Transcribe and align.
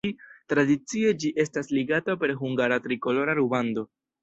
Tradicie 0.53 1.11
ĝi 1.25 1.31
estas 1.43 1.69
ligata 1.79 2.17
per 2.25 2.35
hungara 2.41 2.83
trikolora 2.89 3.39
rubando. 3.45 3.89